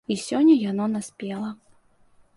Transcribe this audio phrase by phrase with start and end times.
[0.13, 1.49] І сёння яно наспела.